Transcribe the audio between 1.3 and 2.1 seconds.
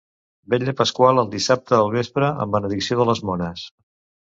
dissabte al